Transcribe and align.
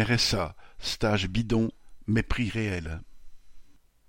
RSA, 0.00 0.56
stage 0.78 1.28
bidon, 1.28 1.70
mépris 2.06 2.48
réel. 2.48 3.02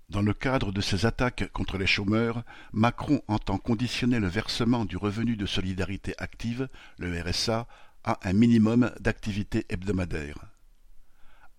Dans 0.08 0.22
le 0.22 0.32
cadre 0.32 0.72
de 0.72 0.80
ses 0.80 1.04
attaques 1.04 1.50
contre 1.52 1.76
les 1.76 1.86
chômeurs, 1.86 2.44
Macron 2.72 3.22
entend 3.28 3.58
conditionner 3.58 4.18
le 4.18 4.26
versement 4.26 4.84
du 4.86 4.96
revenu 4.96 5.36
de 5.36 5.44
solidarité 5.44 6.14
active, 6.16 6.68
le 6.98 7.20
RSA, 7.20 7.66
à 8.04 8.18
un 8.22 8.32
minimum 8.32 8.90
d'activité 9.00 9.66
hebdomadaire. 9.68 10.38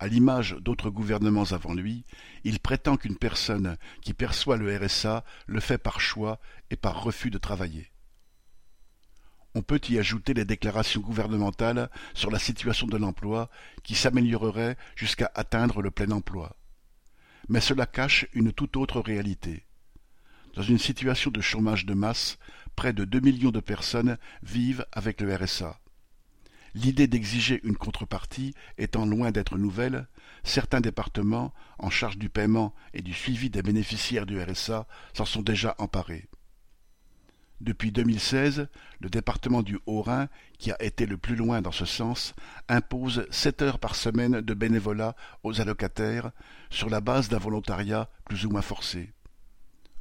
À 0.00 0.08
l'image 0.08 0.56
d'autres 0.60 0.90
gouvernements 0.90 1.52
avant 1.52 1.74
lui, 1.74 2.04
il 2.42 2.58
prétend 2.58 2.96
qu'une 2.96 3.16
personne 3.16 3.76
qui 4.02 4.14
perçoit 4.14 4.56
le 4.56 4.76
RSA 4.76 5.24
le 5.46 5.60
fait 5.60 5.78
par 5.78 6.00
choix 6.00 6.40
et 6.70 6.76
par 6.76 7.02
refus 7.02 7.30
de 7.30 7.38
travailler. 7.38 7.93
On 9.56 9.62
peut 9.62 9.80
y 9.88 9.98
ajouter 9.98 10.34
les 10.34 10.44
déclarations 10.44 11.00
gouvernementales 11.00 11.88
sur 12.12 12.30
la 12.30 12.40
situation 12.40 12.88
de 12.88 12.96
l'emploi 12.96 13.50
qui 13.84 13.94
s'améliorerait 13.94 14.76
jusqu'à 14.96 15.30
atteindre 15.34 15.80
le 15.80 15.92
plein 15.92 16.10
emploi. 16.10 16.56
Mais 17.48 17.60
cela 17.60 17.86
cache 17.86 18.26
une 18.32 18.52
toute 18.52 18.76
autre 18.76 19.00
réalité. 19.00 19.64
Dans 20.54 20.62
une 20.62 20.78
situation 20.78 21.30
de 21.30 21.40
chômage 21.40 21.86
de 21.86 21.94
masse, 21.94 22.38
près 22.74 22.92
de 22.92 23.04
deux 23.04 23.20
millions 23.20 23.50
de 23.50 23.60
personnes 23.60 24.18
vivent 24.42 24.86
avec 24.92 25.20
le 25.20 25.34
RSA. 25.34 25.78
L'idée 26.74 27.06
d'exiger 27.06 27.60
une 27.62 27.76
contrepartie 27.76 28.54
étant 28.78 29.06
loin 29.06 29.30
d'être 29.30 29.58
nouvelle, 29.58 30.08
certains 30.42 30.80
départements, 30.80 31.54
en 31.78 31.90
charge 31.90 32.18
du 32.18 32.28
paiement 32.28 32.74
et 32.92 33.02
du 33.02 33.14
suivi 33.14 33.50
des 33.50 33.62
bénéficiaires 33.62 34.26
du 34.26 34.40
RSA, 34.40 34.88
s'en 35.12 35.24
sont 35.24 35.42
déjà 35.42 35.76
emparés. 35.78 36.28
Depuis 37.64 37.92
2016, 37.92 38.68
le 39.00 39.08
département 39.08 39.62
du 39.62 39.78
Haut-Rhin, 39.86 40.28
qui 40.58 40.70
a 40.70 40.82
été 40.82 41.06
le 41.06 41.16
plus 41.16 41.34
loin 41.34 41.62
dans 41.62 41.72
ce 41.72 41.86
sens, 41.86 42.34
impose 42.68 43.26
sept 43.30 43.62
heures 43.62 43.78
par 43.78 43.94
semaine 43.94 44.42
de 44.42 44.52
bénévolat 44.52 45.16
aux 45.44 45.62
allocataires 45.62 46.30
sur 46.68 46.90
la 46.90 47.00
base 47.00 47.30
d'un 47.30 47.38
volontariat 47.38 48.10
plus 48.26 48.44
ou 48.44 48.50
moins 48.50 48.60
forcé. 48.60 49.14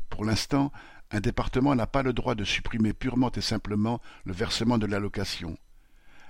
Pour 0.09 0.25
l'instant, 0.25 0.73
un 1.09 1.21
département 1.21 1.73
n'a 1.73 1.87
pas 1.87 2.03
le 2.03 2.11
droit 2.11 2.35
de 2.35 2.43
supprimer 2.43 2.91
purement 2.91 3.31
et 3.31 3.39
simplement 3.39 4.01
le 4.25 4.33
versement 4.33 4.77
de 4.77 4.85
l'allocation 4.85 5.57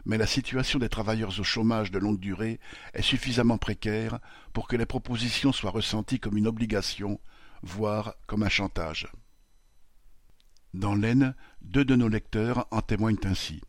mais 0.06 0.18
la 0.18 0.28
situation 0.28 0.80
des 0.80 0.90
travailleurs 0.90 1.40
au 1.40 1.44
chômage 1.44 1.90
de 1.90 1.98
longue 1.98 2.20
durée 2.20 2.60
est 2.94 3.02
suffisamment 3.02 3.58
précaire 3.58 4.20
pour 4.52 4.68
que 4.68 4.76
les 4.76 4.86
propositions 4.86 5.54
soient 5.54 5.72
ressenties 5.72 6.20
comme 6.20 6.36
une 6.36 6.46
obligation, 6.46 7.22
voire 7.62 8.14
comme 8.28 8.44
un 8.44 8.50
chantage. 8.50 9.08
Dans 10.74 10.96
l'Aisne, 10.96 11.36
deux 11.62 11.86
de 11.86 11.96
nos 11.96 12.08
lecteurs 12.08 12.68
en 12.72 12.82
témoignent 12.82 13.20
ainsi. 13.26 13.62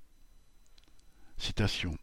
Citation. 1.37 1.99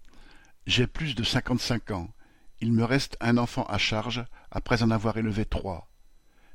J'ai 0.67 0.85
plus 0.85 1.15
de 1.15 1.23
cinquante-cinq 1.23 1.89
ans. 1.89 2.13
Il 2.59 2.71
me 2.71 2.83
reste 2.83 3.17
un 3.19 3.37
enfant 3.37 3.63
à 3.63 3.79
charge 3.79 4.23
après 4.51 4.83
en 4.83 4.91
avoir 4.91 5.17
élevé 5.17 5.45
trois. 5.45 5.89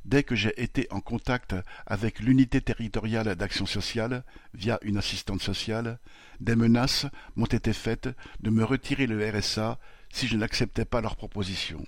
Dès 0.05 0.23
que 0.23 0.37
j'ai 0.37 0.63
été 0.63 0.87
en 0.93 1.01
contact 1.01 1.57
avec 1.85 2.21
l'unité 2.21 2.61
territoriale 2.61 3.35
d'action 3.35 3.67
sociale, 3.67 4.25
via 4.55 4.79
une 4.83 4.99
assistante 4.99 5.43
sociale, 5.43 5.99
des 6.39 6.55
menaces 6.55 7.07
m'ont 7.35 7.47
été 7.47 7.73
faites 7.73 8.09
de 8.39 8.51
me 8.51 8.63
retirer 8.63 9.09
le 9.09 9.29
RSA 9.29 9.81
si 10.13 10.29
je 10.29 10.37
n'acceptais 10.37 10.85
pas 10.85 11.01
leurs 11.01 11.17
propositions. 11.17 11.85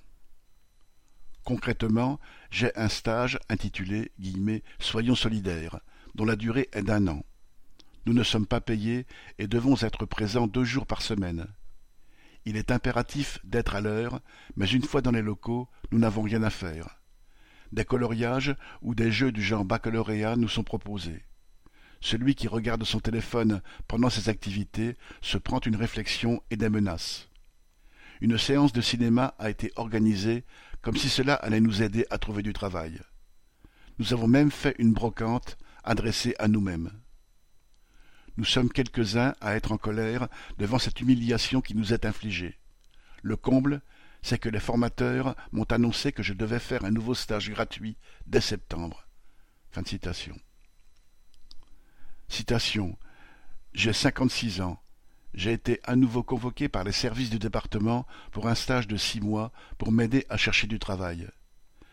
Concrètement, 1.44 2.18
j'ai 2.50 2.76
un 2.76 2.88
stage 2.88 3.38
intitulé 3.48 4.10
Soyons 4.80 5.14
solidaires, 5.14 5.78
dont 6.14 6.24
la 6.24 6.36
durée 6.36 6.68
est 6.72 6.82
d'un 6.82 7.06
an. 7.08 7.24
Nous 8.06 8.14
ne 8.14 8.22
sommes 8.22 8.46
pas 8.46 8.60
payés 8.60 9.06
et 9.38 9.46
devons 9.46 9.76
être 9.82 10.06
présents 10.06 10.46
deux 10.46 10.64
jours 10.64 10.86
par 10.86 11.02
semaine. 11.02 11.46
Il 12.44 12.56
est 12.56 12.70
impératif 12.70 13.38
d'être 13.44 13.74
à 13.74 13.80
l'heure, 13.80 14.20
mais 14.56 14.66
une 14.66 14.84
fois 14.84 15.02
dans 15.02 15.10
les 15.10 15.22
locaux, 15.22 15.68
nous 15.92 15.98
n'avons 15.98 16.22
rien 16.22 16.42
à 16.42 16.50
faire. 16.50 16.98
Des 17.72 17.84
coloriages 17.84 18.56
ou 18.80 18.94
des 18.94 19.12
jeux 19.12 19.32
du 19.32 19.42
genre 19.42 19.64
baccalauréat 19.64 20.36
nous 20.36 20.48
sont 20.48 20.64
proposés. 20.64 21.22
Celui 22.00 22.34
qui 22.34 22.48
regarde 22.48 22.84
son 22.84 23.00
téléphone 23.00 23.60
pendant 23.88 24.08
ces 24.08 24.28
activités 24.28 24.96
se 25.20 25.36
prend 25.36 25.60
une 25.60 25.76
réflexion 25.76 26.42
et 26.50 26.56
des 26.56 26.70
menaces. 26.70 27.28
Une 28.20 28.38
séance 28.38 28.72
de 28.72 28.80
cinéma 28.80 29.34
a 29.38 29.50
été 29.50 29.72
organisée 29.76 30.44
comme 30.80 30.96
si 30.96 31.08
cela 31.08 31.34
allait 31.34 31.60
nous 31.60 31.82
aider 31.82 32.06
à 32.10 32.18
trouver 32.18 32.42
du 32.42 32.52
travail. 32.52 33.00
Nous 33.98 34.12
avons 34.12 34.28
même 34.28 34.50
fait 34.50 34.76
une 34.78 34.92
brocante 34.92 35.58
adressée 35.88 36.34
à 36.38 36.48
nous-mêmes. 36.48 36.92
Nous 38.36 38.44
sommes 38.44 38.70
quelques-uns 38.70 39.34
à 39.40 39.56
être 39.56 39.72
en 39.72 39.78
colère 39.78 40.28
devant 40.58 40.78
cette 40.78 41.00
humiliation 41.00 41.60
qui 41.60 41.74
nous 41.74 41.92
est 41.92 42.04
infligée. 42.04 42.58
Le 43.22 43.36
comble, 43.36 43.80
c'est 44.22 44.38
que 44.38 44.48
les 44.48 44.60
formateurs 44.60 45.34
m'ont 45.50 45.64
annoncé 45.64 46.12
que 46.12 46.22
je 46.22 46.34
devais 46.34 46.60
faire 46.60 46.84
un 46.84 46.90
nouveau 46.90 47.14
stage 47.14 47.50
gratuit 47.50 47.96
dès 48.26 48.40
septembre. 48.40 49.06
J'ai 53.72 53.92
cinquante-six 53.92 54.60
ans. 54.60 54.80
J'ai 55.34 55.52
été 55.52 55.80
à 55.84 55.96
nouveau 55.96 56.22
convoqué 56.22 56.68
par 56.68 56.84
les 56.84 56.92
services 56.92 57.30
du 57.30 57.38
département 57.38 58.06
pour 58.30 58.46
un 58.48 58.54
stage 58.54 58.88
de 58.88 58.96
six 58.96 59.20
mois 59.20 59.52
pour 59.78 59.90
m'aider 59.92 60.26
à 60.28 60.36
chercher 60.36 60.66
du 60.66 60.78
travail. 60.78 61.28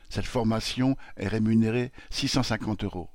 Cette 0.09 0.25
formation 0.25 0.97
est 1.17 1.27
rémunérée 1.27 1.91
six 2.09 2.27
cent 2.27 2.44
cinquante 2.44 2.83
euros. 2.83 3.09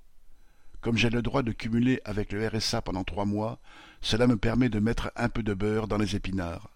Comme 0.80 0.96
j'ai 0.96 1.10
le 1.10 1.22
droit 1.22 1.42
de 1.42 1.52
cumuler 1.52 2.00
avec 2.04 2.32
le 2.32 2.46
RSA 2.46 2.80
pendant 2.82 3.04
trois 3.04 3.26
mois, 3.26 3.60
cela 4.00 4.26
me 4.26 4.36
permet 4.36 4.70
de 4.70 4.80
mettre 4.80 5.12
un 5.14 5.28
peu 5.28 5.42
de 5.42 5.52
beurre 5.52 5.88
dans 5.88 5.98
les 5.98 6.16
épinards. 6.16 6.70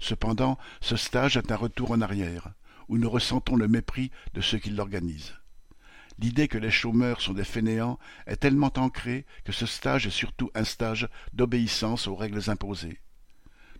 Cependant, 0.00 0.58
ce 0.80 0.96
stage 0.96 1.36
est 1.36 1.52
un 1.52 1.56
retour 1.56 1.92
en 1.92 2.00
arrière, 2.00 2.52
où 2.88 2.98
nous 2.98 3.08
ressentons 3.08 3.54
le 3.54 3.68
mépris 3.68 4.10
de 4.34 4.40
ceux 4.40 4.58
qui 4.58 4.70
l'organisent. 4.70 5.34
L'idée 6.18 6.48
que 6.48 6.58
les 6.58 6.70
chômeurs 6.70 7.20
sont 7.20 7.32
des 7.32 7.44
fainéants 7.44 7.98
est 8.26 8.36
tellement 8.36 8.72
ancrée 8.76 9.24
que 9.44 9.52
ce 9.52 9.66
stage 9.66 10.06
est 10.06 10.10
surtout 10.10 10.50
un 10.54 10.64
stage 10.64 11.08
d'obéissance 11.32 12.08
aux 12.08 12.16
règles 12.16 12.50
imposées. 12.50 13.00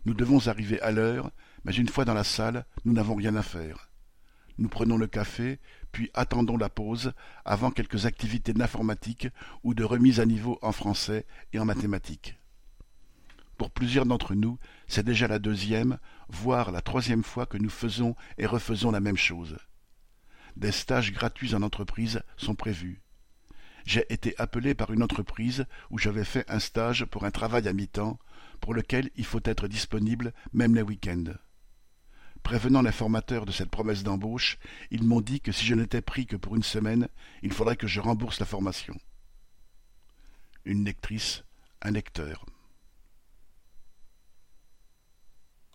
Nous 0.06 0.14
devons 0.14 0.46
arriver 0.46 0.80
à 0.80 0.92
l'heure, 0.92 1.32
mais 1.64 1.74
une 1.74 1.88
fois 1.88 2.04
dans 2.04 2.14
la 2.14 2.24
salle, 2.24 2.64
nous 2.84 2.92
n'avons 2.92 3.14
rien 3.14 3.34
à 3.34 3.42
faire. 3.42 3.89
Nous 4.60 4.68
prenons 4.68 4.98
le 4.98 5.06
café, 5.06 5.58
puis 5.90 6.10
attendons 6.12 6.58
la 6.58 6.68
pause 6.68 7.14
avant 7.46 7.70
quelques 7.70 8.04
activités 8.04 8.52
d'informatique 8.52 9.26
ou 9.64 9.72
de 9.72 9.84
remise 9.84 10.20
à 10.20 10.26
niveau 10.26 10.58
en 10.60 10.70
français 10.70 11.24
et 11.54 11.58
en 11.58 11.64
mathématiques. 11.64 12.38
Pour 13.56 13.70
plusieurs 13.70 14.04
d'entre 14.04 14.34
nous, 14.34 14.58
c'est 14.86 15.02
déjà 15.02 15.28
la 15.28 15.38
deuxième, 15.38 15.98
voire 16.28 16.72
la 16.72 16.82
troisième 16.82 17.24
fois 17.24 17.46
que 17.46 17.56
nous 17.56 17.70
faisons 17.70 18.14
et 18.36 18.44
refaisons 18.44 18.90
la 18.90 19.00
même 19.00 19.16
chose. 19.16 19.56
Des 20.56 20.72
stages 20.72 21.12
gratuits 21.12 21.54
en 21.54 21.62
entreprise 21.62 22.20
sont 22.36 22.54
prévus. 22.54 23.00
J'ai 23.86 24.04
été 24.12 24.34
appelé 24.38 24.74
par 24.74 24.92
une 24.92 25.02
entreprise 25.02 25.64
où 25.88 25.96
j'avais 25.96 26.24
fait 26.24 26.44
un 26.50 26.58
stage 26.58 27.06
pour 27.06 27.24
un 27.24 27.30
travail 27.30 27.66
à 27.66 27.72
mi-temps, 27.72 28.18
pour 28.60 28.74
lequel 28.74 29.08
il 29.16 29.24
faut 29.24 29.40
être 29.44 29.68
disponible 29.68 30.34
même 30.52 30.74
les 30.74 30.82
week-ends. 30.82 31.32
Prévenant 32.50 32.82
les 32.82 32.90
formateurs 32.90 33.46
de 33.46 33.52
cette 33.52 33.70
promesse 33.70 34.02
d'embauche, 34.02 34.58
ils 34.90 35.04
m'ont 35.04 35.20
dit 35.20 35.40
que 35.40 35.52
si 35.52 35.64
je 35.64 35.76
n'étais 35.76 36.00
pris 36.02 36.26
que 36.26 36.34
pour 36.34 36.56
une 36.56 36.64
semaine, 36.64 37.06
il 37.42 37.52
faudrait 37.52 37.76
que 37.76 37.86
je 37.86 38.00
rembourse 38.00 38.40
la 38.40 38.44
formation. 38.44 38.96
Une 40.64 40.84
lectrice, 40.84 41.44
un 41.80 41.92
lecteur. 41.92 42.44